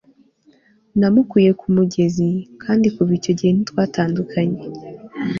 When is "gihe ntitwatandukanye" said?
3.37-4.61